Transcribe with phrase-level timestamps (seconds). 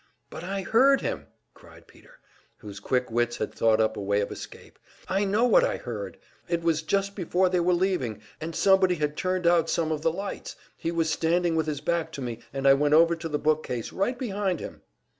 [0.31, 2.17] "But I heard him!" cried Peter,
[2.57, 6.17] whose quick wits had thought up a way of escape, "I know what I heard!
[6.49, 10.11] It was just before they were leaving, and somebody had turned out some of the
[10.11, 10.55] lights.
[10.75, 13.61] He was standing with his back to me, and I went over to the book
[13.63, 14.81] case right behind him."